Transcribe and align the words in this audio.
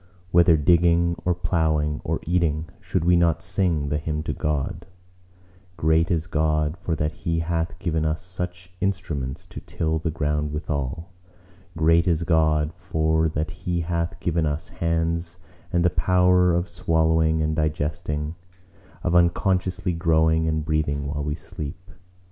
Whether 0.31 0.57
digging 0.57 1.15
or 1.25 1.35
ploughing 1.35 2.01
or 2.03 2.19
eating, 2.23 2.67
should 2.79 3.05
we 3.05 3.15
not 3.15 3.43
sing 3.43 3.89
the 3.89 3.99
hymn 3.99 4.23
to 4.23 4.33
God:— 4.33 4.87
Great 5.77 6.09
is 6.09 6.25
God, 6.25 6.75
for 6.79 6.95
that 6.95 7.11
He 7.11 7.37
hath 7.37 7.77
given 7.77 8.03
us 8.03 8.19
such 8.19 8.71
instruments 8.81 9.45
to 9.45 9.59
till 9.61 9.99
the 9.99 10.09
ground 10.09 10.51
withal: 10.53 11.11
Great 11.77 12.07
is 12.07 12.23
God, 12.23 12.73
for 12.73 13.29
that 13.29 13.51
He 13.51 13.81
hath 13.81 14.19
given 14.19 14.47
us 14.47 14.69
hands 14.69 15.37
and 15.71 15.85
the 15.85 15.91
power 15.91 16.51
of 16.55 16.67
swallowing 16.67 17.43
and 17.43 17.55
digesting; 17.55 18.33
of 19.03 19.13
unconsciously 19.13 19.93
growing 19.93 20.47
and 20.47 20.65
breathing 20.65 21.05
while 21.05 21.23
we 21.23 21.35
sleep! 21.35 21.91